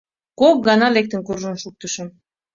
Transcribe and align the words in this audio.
Кок 0.39 0.55
гана 0.67 0.87
лектын 0.95 1.21
куржын 1.27 1.55
шуктышым. 1.63 2.07